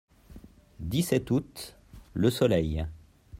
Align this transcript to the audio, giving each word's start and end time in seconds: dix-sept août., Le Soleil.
dix-sept 0.79 1.29
août., 1.29 1.77
Le 2.15 2.31
Soleil. 2.31 2.87